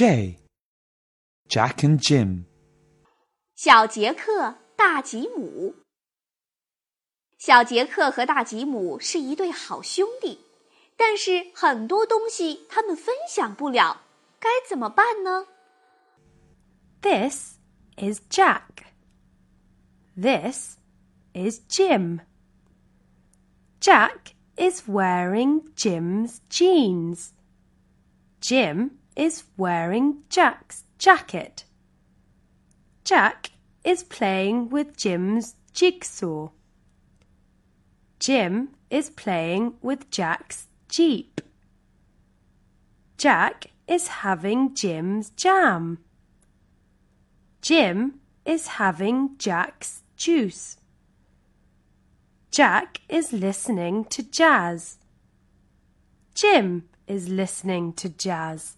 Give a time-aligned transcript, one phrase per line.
[0.00, 0.38] J.
[1.48, 2.44] Jack and Jim.
[3.54, 5.74] 小杰克、大吉姆。
[7.38, 10.40] 小杰克和大吉姆是一对好兄弟，
[10.96, 14.02] 但是很多东西他们分享不了，
[14.40, 15.46] 该怎么办呢？
[17.02, 17.58] This
[17.96, 18.86] is Jack.
[20.16, 20.78] This
[21.34, 22.20] is Jim.
[23.80, 27.28] Jack is wearing Jim's jeans.
[28.40, 31.65] Jim is wearing Jack's jacket.
[33.03, 33.51] Jack
[33.83, 36.49] is playing with Jim's jigsaw.
[38.19, 41.41] Jim is playing with Jack's Jeep.
[43.17, 45.99] Jack is having Jim's jam.
[47.61, 50.77] Jim is having Jack's juice.
[52.51, 54.97] Jack is listening to jazz.
[56.35, 58.77] Jim is listening to jazz.